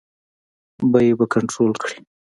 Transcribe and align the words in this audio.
بیې 0.91 1.11
به 1.17 1.25
کنټرول 1.33 1.73
کړي. 1.81 1.97